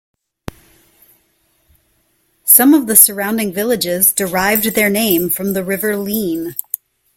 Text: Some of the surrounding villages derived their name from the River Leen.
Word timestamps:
Some 2.43 2.73
of 2.73 2.87
the 2.87 2.95
surrounding 2.95 3.53
villages 3.53 4.11
derived 4.11 4.63
their 4.73 4.89
name 4.89 5.29
from 5.29 5.53
the 5.53 5.63
River 5.63 5.93
Leen. 5.95 6.55